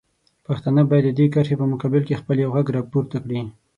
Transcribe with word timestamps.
پښتانه 0.45 0.81
باید 0.89 1.05
د 1.07 1.15
دې 1.19 1.25
کرښې 1.33 1.55
په 1.61 1.65
مقابل 1.73 2.01
کې 2.05 2.19
خپل 2.21 2.35
یو 2.43 2.53
غږ 2.55 2.67
راپورته 2.77 3.17
کړي. 3.23 3.41